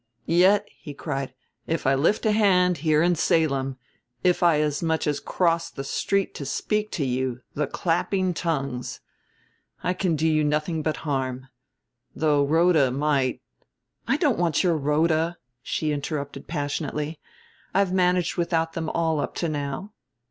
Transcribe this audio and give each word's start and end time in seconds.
"Yet," 0.25 0.67
he 0.79 0.95
cried, 0.95 1.31
"if 1.67 1.85
I 1.85 1.93
lift 1.93 2.25
a 2.25 2.31
hand, 2.31 2.79
here, 2.79 3.03
in 3.03 3.13
Salem, 3.13 3.77
if 4.23 4.41
I 4.41 4.59
as 4.59 4.81
much 4.81 5.05
as 5.05 5.19
cross 5.19 5.69
the 5.69 5.83
street 5.83 6.33
to 6.33 6.43
speak 6.43 6.89
to 6.93 7.05
you 7.05 7.41
the 7.53 7.67
clapping 7.67 8.33
tongues! 8.33 8.99
I 9.83 9.93
can 9.93 10.15
do 10.15 10.27
you 10.27 10.43
nothing 10.43 10.81
but 10.81 10.97
harm. 11.05 11.49
Though 12.15 12.43
Rhoda 12.43 12.89
might" 12.89 13.43
"I 14.07 14.17
don't 14.17 14.39
want 14.39 14.63
your 14.63 14.75
Rhoda!" 14.75 15.37
she 15.61 15.91
interrupted 15.91 16.47
passionately. 16.47 17.19
"I've 17.71 17.93
managed 17.93 18.37
without 18.37 18.73
them 18.73 18.89
all 18.89 19.19
up 19.19 19.35
to 19.35 19.49
now." 19.49 19.93